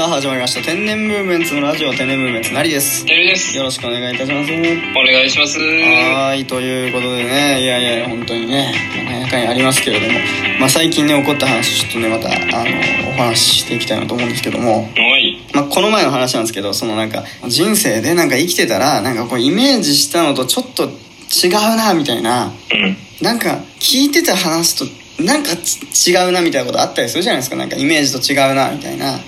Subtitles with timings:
[0.00, 0.62] さあ始まりました。
[0.62, 3.04] 天然ムーブメンツのラジオ天然ムーブメンツなりです。
[3.04, 3.54] てるです。
[3.54, 4.50] よろしくお願いいたします。
[4.50, 5.58] お願いします。
[5.58, 7.60] はーいということでね。
[7.60, 8.72] いやいや本当にね
[9.04, 10.18] 何やかんやありますけれども。
[10.58, 14.84] まあ最近ね起こった話ちょっとねまたあのお話ししていきたいなと思うんですけども。
[14.84, 15.36] はい。
[15.52, 22.46] まあ、この前の話なんですけどそのなんか人生でなんか生きてたらなんかこうイメージしたのとちょっと違うなみたいな。
[22.46, 22.96] うん。
[23.20, 24.86] なんか聞いてた話と
[25.22, 27.56] なんかち違うなみたいなことあったりするじゃないですか。
[27.56, 29.16] なんかイメージと違うなみたいな。
[29.16, 29.20] あ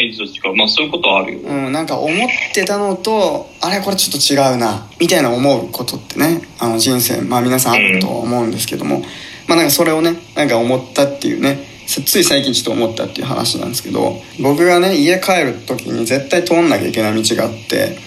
[0.00, 9.00] あイメージと違うまあそういうことはあるようんなんか思ってたのとあれこれちょっと違うなみたいな思うことってねあの人生まあ皆さんあると思うんですけども、
[9.48, 17.98] まあなんかそれをねなんか思ったっていうねつい最近ちょっと思ったっていう話なんですけど僕がね家帰る時に絶対通んなきゃいけない道があって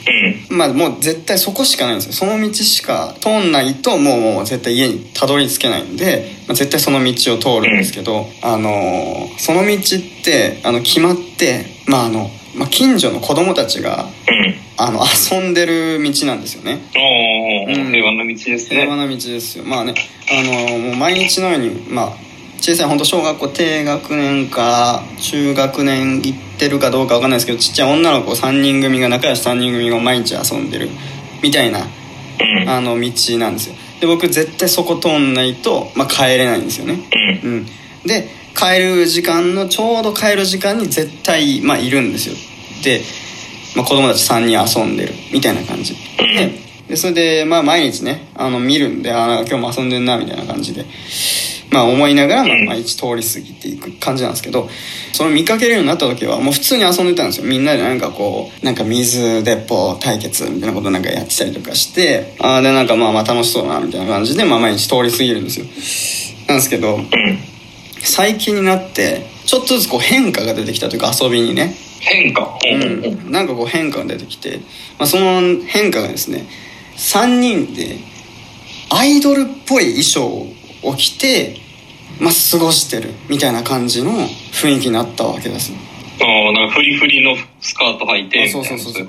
[0.49, 0.57] うん。
[0.57, 2.13] まあもう絶対そこしかないんですよ。
[2.13, 14.63] その道しか通んないともうもう絶対家にたどり着けないんで、まあ、絶対その道を通るんですけど、あのーその道ってあの決まってまああの、まあ、近所の子供たちがうん。
[14.75, 16.81] あの遊んでる道なんですよね。
[16.95, 17.91] おーうん。
[17.91, 18.59] 平和な道ですね。
[18.69, 19.63] 平和な道ですよ。
[19.65, 19.93] まあね
[20.31, 22.13] あのーもう毎日のようにまあ
[22.57, 30.89] 小さい本当小学校低学年か中学年行ってるかどうかわかんないですけどちっちゃい女の子3人組が仲良し3人組が毎日遊んでる
[31.43, 32.69] みたいなうん。
[32.69, 33.75] あの道なんですよ。
[34.01, 36.99] で僕絶対そこ通んないと、まあ、帰れないんですよね。
[37.43, 37.51] うん。
[37.51, 37.65] うん。
[38.07, 42.35] で帰る時間のちょうど帰る時間に絶対、まあ、いるんですよ。
[42.83, 43.01] で、
[43.75, 45.95] まあ、子供たち3人遊んでるみたいな感じ。
[46.17, 50.85] ででそれで、まあ、毎日ねあの見るんであ今日も遊んでんなみたいな感じで。
[51.73, 54.69] まあ思いながら、まあ、毎日通り過ぎていく感じなんですけど
[55.11, 57.47] その見かけるようになった時はもう普通に遊んでたんですよ。
[57.47, 65.65] みんなでなんかこうなんか水鉄砲対決みたいなことなんかやってたりとかしてああでなんかまあまあ楽しそうだなみたいな感じで、まあ、毎日通り過ぎるんですよ。
[66.47, 67.52] なんですけどうん
[68.03, 71.73] 最近になってちょっとずつこう変化が出てきたというか遊びにね。
[71.99, 72.41] 変化？
[72.41, 74.59] ううんうんん、なんかこう変化が出てきて、
[74.99, 76.45] まあ、その変化がですね
[76.97, 77.97] 3人で
[78.89, 80.27] アイドルっぽい衣装
[80.83, 81.57] を着て、
[82.19, 85.71] まあ、過ごしてるみたいな感じの雰囲気になったわけです。
[86.21, 89.05] ああなんかフリフリのスカート履いてあそうそうそうそう。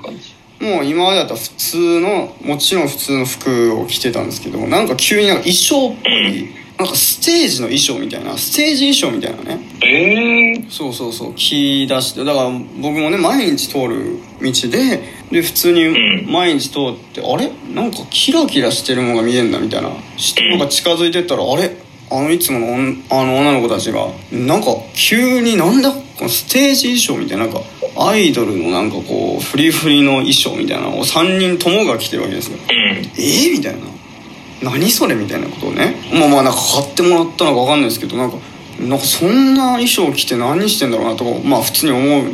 [0.63, 9.63] もう今までだったら普通のもちろん普通の服を着てたんですけどなんか急になんか衣装っぽいなんかステージの衣装みたいなステージ衣装みたいなね。
[9.81, 12.49] ええそうそうそう着出してだから
[12.81, 15.91] 僕もね毎日通る道でで普通にう
[16.27, 16.31] ん。
[16.31, 17.49] 毎日通って、あれ？
[17.73, 21.77] なんかキラキラしてるものが見えるんだみたいな人が近づいてったらあれ？
[22.11, 25.91] あのいつもの女あの女の子たちがなんか急になんだ？
[25.91, 27.61] このステージ衣装みたいななんか
[27.97, 32.57] アイドルのなんかこうフリフリの衣装みたいなのを3人ともが着てるわけですよ。
[32.57, 32.67] うん。
[32.67, 33.85] えー、みたいな
[34.63, 35.95] 何それみたいなことをね。
[36.13, 38.37] まあまあなんか買ってもらったのか分かんないですけどなんか
[38.79, 42.31] なんかそんな衣装着て何してんだろうなとかまあ普通に思う。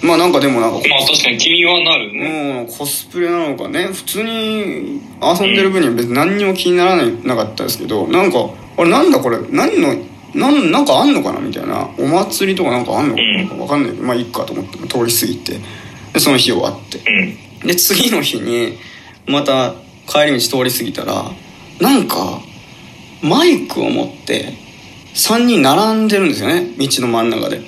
[0.00, 2.66] まあなんかでもなんかまあ確かに気にはなるね。
[2.78, 3.88] コスプレなのかね。
[3.92, 9.38] 普通に遊んでる分には別に何にも気にならないなかったですけどなんかあれなんだこれ？
[9.50, 9.96] 何の
[10.34, 11.88] なんなんかあんのかなみたいな。
[11.98, 13.90] お祭りとかなんかあんのかな分かんない。
[13.92, 15.58] けどまあいいかと思って通り過ぎて。
[16.12, 16.98] でその日終わって。
[16.98, 17.66] うん。
[17.66, 18.78] で次の日に
[19.26, 19.74] また
[20.06, 21.30] 帰り道通り過ぎたら
[21.80, 22.40] なんか
[23.22, 24.52] マイクを持って
[25.14, 26.74] 3人並んでるんですよね。
[26.78, 27.60] 道の真ん中で。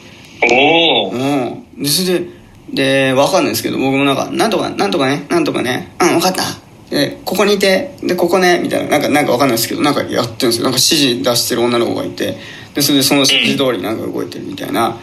[0.50, 1.82] おおうん。
[1.82, 2.40] でそれで
[2.72, 5.92] で分かんないですけど僕もなんか「なんとかなんとかねなんとかね。
[6.00, 6.44] うん分かった」
[6.90, 8.90] でここにいてでここねみたいな。
[8.90, 10.64] なんかなんか分かんないですけどなんかやってるんですよ。
[10.64, 12.36] なんか指示出してる女の子がいて。
[12.74, 14.96] でそれでその指示通りなんか動いてるみたいな、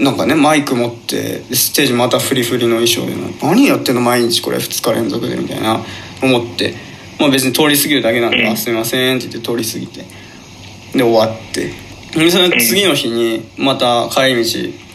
[0.00, 5.80] なんかねマイク持ってでステージまたフリフリの衣装で何やってんの毎日これ2日連続でみたいな。
[6.20, 6.74] 思って
[7.18, 10.04] まあ別に通り過ぎるだけなんで「あすいません」って言って通り過ぎて。
[10.94, 11.72] で終わって。
[12.18, 14.44] でその次の日にまた帰り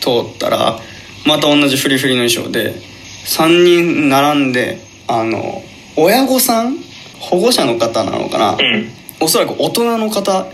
[0.02, 0.80] 道通ったら
[1.26, 2.74] また同じフリフリの衣装で
[3.26, 5.64] 3人並んであの
[5.96, 6.78] 親御さん
[7.20, 8.90] 保護者の方なのかな、うん。
[9.22, 10.48] おそらく大人の方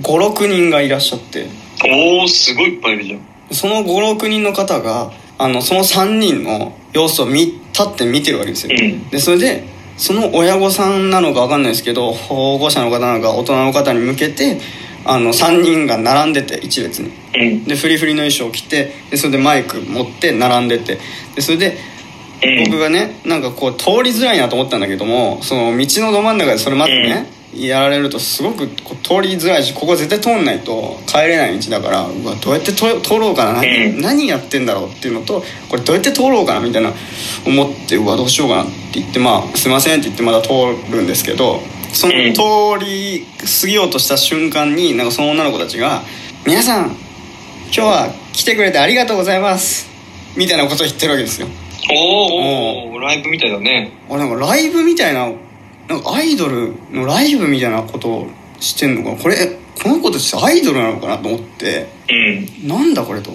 [0.00, 1.46] 56人がいらっしゃって。
[1.84, 3.20] おおすごいいっぱいいるじゃん。
[3.52, 9.08] その56人の方があのその3人の様子を見立って見てるわけですよ、うん。
[9.10, 9.64] でそれで
[10.00, 14.58] その親御さんなのか分かんないですけど保護者の方なのか大人の方に向けて
[15.04, 17.10] あの3人が並んでて一列に。
[17.34, 17.64] うん。
[17.64, 20.98] でフリフリの衣装を着てでそれでマイク持って並んでて。
[21.34, 21.76] でそれで
[22.42, 22.64] うん。
[22.64, 33.60] 僕がねなんかこう通りづらいなと思ったんだけどもその道のど真ん中でそれ待ってね、やられるとすごく通りづらいしここ絶対通んないと帰れない道だからうわどうやって通通ろうかな
[34.00, 36.92] 何,、やってんだろうっていうのとこれどうやって通ろうかなみたいな
[37.44, 41.60] 思ってうわどうしようかなって言ってまあすいませんって言ってまた通るんですけど
[41.92, 42.40] そのうん通
[42.84, 43.26] り
[43.60, 46.02] 過ぎようとした瞬間になんかその女の子たちが
[46.46, 49.88] 「皆さん今日は来てくれてありがとうございます
[50.36, 51.48] みたいなことを言ってるわけですよ。
[51.92, 53.92] おーおーライブみたいだね。
[54.08, 55.32] あなんかライブみたいな
[55.90, 58.26] なんかアイドルのライブみたいなことを
[58.60, 59.16] してんのかな？
[59.20, 61.88] これえこの子たちアイドルなのかなと思って。
[62.62, 62.68] うん。
[62.68, 63.32] なんだこれと。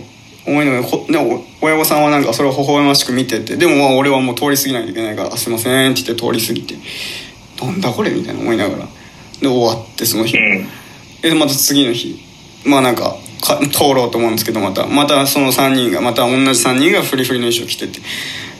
[0.47, 3.57] 思いながらこでも親御さんはなんかそれを微笑ましく見てて。
[3.57, 6.75] でもまあ俺はもう通り過ぎないといけないからあ「すいません」って言って通り過ぎて。
[7.61, 8.87] なんだこれみたいな思いながら。
[9.41, 10.37] で終わってその日。
[10.37, 10.67] うん。
[11.21, 12.23] でまた次の日。
[12.63, 14.85] まあなんかか通ろうと思うんですけどまた。
[14.87, 17.99] またその3人がまた同じ3人がフリフリの衣装着てて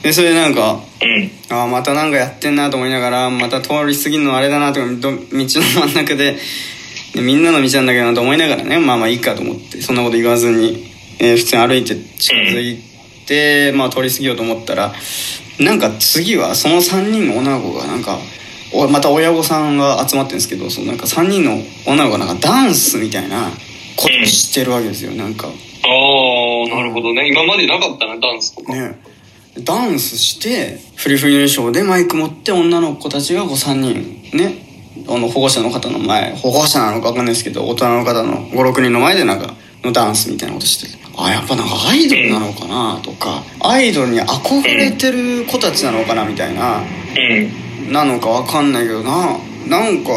[0.06, 1.30] でそれでなんかうん。
[1.56, 6.36] ああまたなんかやってんなと思いながらまた通り過ぎるのあれだなとかど道の真ん中で
[7.12, 10.86] でみんなの道なんだけどなと思いながらねまあまあいいかと思ってそんなこと言わずに、
[11.18, 12.78] えー普通に歩いて近づい
[13.26, 14.92] て、まあ通り過ぎようと思ったら
[15.58, 18.18] なんか次はその3人の女の子がなんか
[18.72, 23.50] おまた親御さんが集まってるんですけどそのなんか3人の女の子がなんかダンスみたいな
[23.96, 25.48] ことしてるわけですよなんか。
[25.48, 27.28] ああなるほどね。
[27.28, 28.72] 今までなかったなダンスとか。
[28.72, 29.15] ね
[29.64, 34.66] ダンスしてフリフリの衣装でマイク持って女の子たちがこう3人ね
[35.08, 46.82] あの保護者の方の前保護者なのか分かんないですけど大人の方の56人の前でなんかのダンスみたいなことしててあやっぱなんかアイドルなのかなとかアイドルに憧れてる子たちなのかなみたいな
[47.90, 49.38] なのか分かんないけどな
[49.68, 50.10] なんか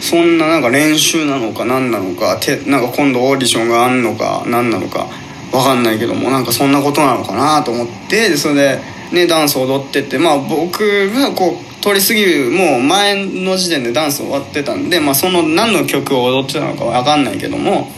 [0.00, 5.08] そんななんか練習なのか何なのかてなんか今度オーディションがあんのか何なのか
[5.50, 8.80] 分かんないけどもなんかそんなことなのかなと思ってでそれで、
[9.12, 17.88] ね、ダンス踊っててまあ僕がこう通り過ぎるもう前の時点でダンス終わってたんで、まあ、その何の曲を踊ってたのか分かんないけども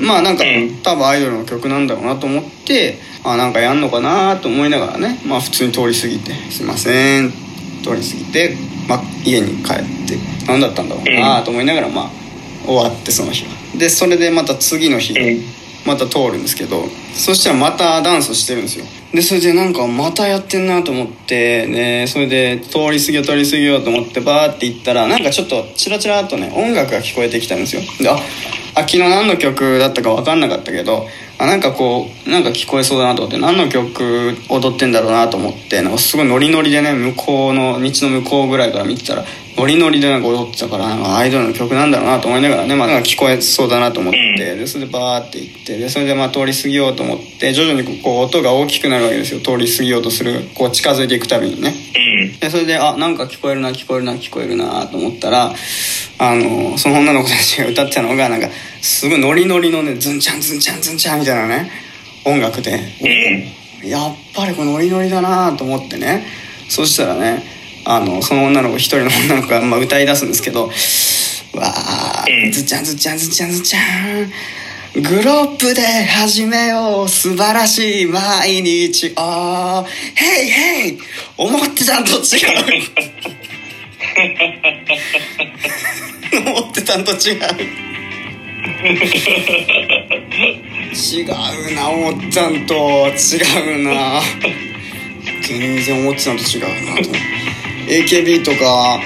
[0.00, 0.82] まあなんかうん。
[0.82, 7.30] 多分アイドルの曲なんだろうなと思ってあなんかやんのかなと思いながらねまあ普通に通り過ぎて「すいません」
[7.82, 8.56] 通り過ぎて、
[8.88, 12.10] まあ、家に帰って何だったんだろうなと思いながらまあ
[12.66, 13.50] 終わってその日は。
[13.76, 16.84] でそれでまた次の日うんまた通るんですけど
[17.14, 18.84] そしたらまたダンスしてるんですよ。
[19.14, 27.82] でそれでなんかまたやってんなと思ってでそれで通り過ぎよう通り過ぎようと思ってバーって行ったらなんかちょっとチラチラっとね音楽が聞こえてきたんですよ。
[28.00, 28.16] であ
[28.74, 31.06] あ昨日何の曲だったか分かんなかったけど
[31.38, 39.24] あなんかこうなんか聞こえそうだなと思って何の曲踊ってんだろうなと思ってなんかすごいノリノリでね向こうの道の向こうぐらいから見てたら
[39.56, 49.40] ノリノリでなんか踊ってたからなんかアイドルの曲なんだろうなと思いながらね、まあ、なんか聞こえそうだなと思って、うんでそれでバーって行ってでそれでまあ通り過ぎようと思って徐々にこう音が大きくなるわけですよ。
[49.40, 51.74] 通り過ぎようとするこう近づいていくたびにね。
[52.30, 52.38] うん。
[52.38, 55.52] でそれであなんか聞こえるな聞こえるな聞こえるなと思ったら
[56.18, 58.48] あのその女の子たちが歌ってたのがなんか
[58.80, 61.70] すごいノリノリのねズンチャンズンチャンズンチャンみたいなね
[62.24, 62.78] 音楽で。
[63.82, 63.88] うん。
[63.88, 66.26] やっぱりこれノリノリだなと思ってね。
[66.68, 67.42] そしたらね
[67.84, 70.70] あのその女の子一人の女の子が、まあ、歌い出すんですけどわ
[71.64, 75.02] あうんズチャンズチャンズチャンズチャン。
[75.02, 80.98] グロープで始めよう素晴らしい毎日あーヘイヘイ
[81.36, 82.20] 思ってたんと違う。
[86.46, 87.18] 思ってたんと違う。
[90.94, 94.22] 違うな思ってたんと違うな。
[95.42, 96.68] 全然思ってたのと違うな
[97.86, 98.98] AKB とか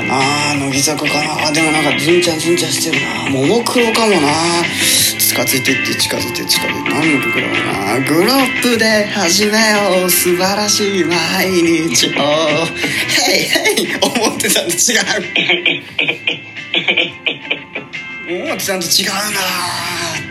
[0.00, 1.06] かな乃木坂か
[1.44, 1.52] な。
[1.52, 3.30] でもなんかズンちゃんズンちゃんしてるな。
[3.30, 4.32] ももクロかもな。
[5.18, 6.90] 近づいてって近づいて近づいて。
[6.90, 8.08] 何の曲だろうな。
[8.08, 10.10] グロップで始めよう。
[10.10, 12.10] 素晴らしい毎日を。
[13.26, 13.86] ヘイヘイ。
[14.00, 15.00] 思ってたのと違う。
[18.44, 19.20] 思ってたのと違うな。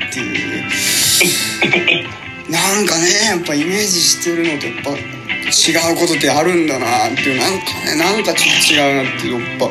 [0.09, 0.21] ってい
[0.59, 2.09] う。
[2.49, 5.18] なんかねやっぱイメージしてるのとやっぱ
[5.49, 9.65] 違うことってあるんだなっていうなんかねなんかちょっと違うなってやっぱ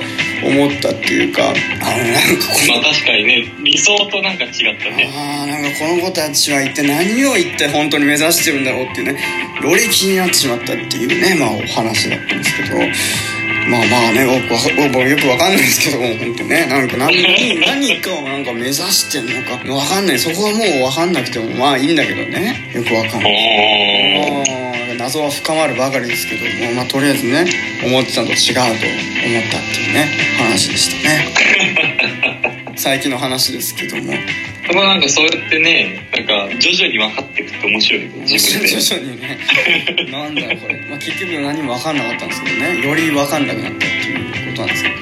[0.47, 5.11] 思ったっていうかあのなんかこのまあ確かにね理想となんか違ったね。
[5.15, 9.21] あーなんかこの子たちは一体何を一体本当に目指してるんだろうっていうね
[9.63, 12.79] より気になってしまったっていうねまあお話だったんですけど
[13.69, 17.13] まあまあね僕は僕はよくわかんないですけども本当ねなんか何
[17.61, 20.19] 何かをなんか目指してんのかわかんない。
[20.19, 22.71] そこはもうわかんなくてもまあいいんだけどね。
[22.75, 24.38] よくわかんない
[25.09, 27.47] 謎は深まるばかりですけども、まあ、とりあえずね
[27.83, 28.77] 思ってたのと違うと思っ
[29.49, 30.05] たっていうね
[30.37, 32.77] 話でしたね。
[32.77, 34.13] 最近の話ですけども。
[34.13, 38.11] でもなんかそうやってねなんか徐々に分かっていくと面白いね。
[38.27, 38.69] 自分で。
[38.69, 39.39] 徐々にね。
[40.13, 42.87] なんだろうこれ、 まあ、結局何も分かんなかったんですけどね。
[42.87, 44.95] より分かんなくなったっていうことなんですけど。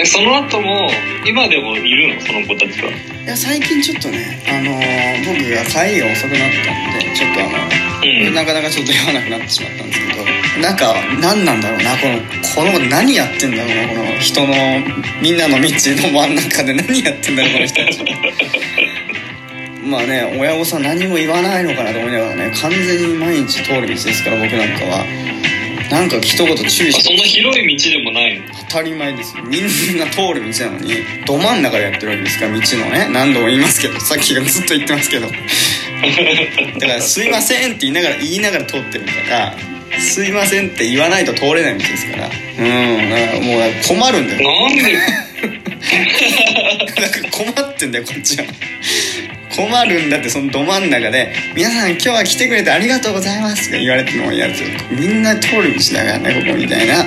[0.00, 0.88] えその後も
[1.26, 2.20] 今でもいるの？
[2.20, 2.90] その子たちは。
[2.90, 7.48] いや最近ちょっとね、あのー僕が帰りが遅くなったんでちょっとあ
[7.88, 8.34] のうん。
[8.34, 10.22] なかなかちょっと言わなくなってしまったんですけど
[10.60, 12.18] なんか何なんだろうなこの
[12.54, 14.54] この何やってんだろうなこの人の
[15.22, 15.70] みんなの道の
[16.12, 18.04] 真ん中で何やってんだろうこの人たち
[19.82, 25.04] まあね親御さん何も言わないのかなと思いながらね完全に毎日通る道ですから僕なんかは
[25.90, 29.62] なんか一言注意してそんな広い道でもないの当たり前ですよみん
[29.98, 30.92] な通る道なのに
[31.26, 35.26] ど真ん中でやってるわけですから道のね何度も言いますけどさっきからずっと言ってますけど
[36.78, 39.54] だから「すいません」って言いながら言いながら通ってるから
[40.00, 44.68] 「すいません」って言わないと通れない道ですからうんだからもう困るんだよ。
[44.68, 44.82] なんで？
[45.82, 48.44] なんか困ってんだよこっちは。
[49.54, 54.68] 困るんだってそのど真ん中で「皆さん今日は来てくれてありがとうございます」とか言われても嫌ですよ。
[54.90, 57.04] みんな通る道だからねここみたいな。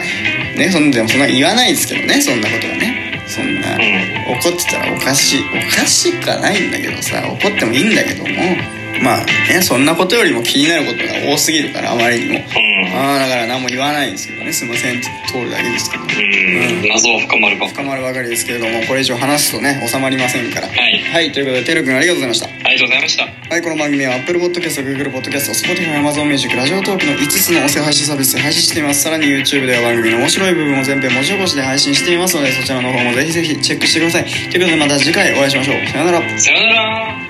[0.55, 3.19] ねそんでもそんな言わないですけどねそんなことはね。
[3.27, 4.37] そんなうん。
[4.37, 5.39] 怒ってたらおかしい。
[5.39, 8.57] おかしくはないんだけどさ怒ってもいいんだけども
[9.01, 12.39] まあねそんなことよりも気になることが多すぎるからあまりにも。
[12.39, 12.97] うん。
[12.97, 14.53] ああだから何も言わないんですけどね。
[14.53, 16.03] すいませんって通るだけですけど。
[16.03, 16.89] うん。
[16.89, 20.67] 謎は深まるばっか深まるばかりですけれどもこれ以上話すとね収まりませんから。
[20.67, 20.99] はい。
[20.99, 22.47] はいということでてるくんありがとうございました。
[22.47, 23.23] ありがとうございました。
[23.25, 29.03] はい、この番組は Apple Podcast、Google Podcast、Spotify、Amazon Music、ラジオトークの5つの音声配信サービスで配信しています。
[29.03, 34.23] さらに YouTube では番組の面白い部分を全編文字起こしで配信していますので、そちらの方もぜひぜひチェックしてください。
[34.25, 35.87] ということでまた次回お会いしましょう。
[35.87, 36.39] さよなら。
[36.39, 37.25] さよなら